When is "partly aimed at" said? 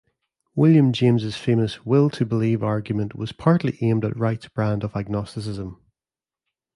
3.31-4.17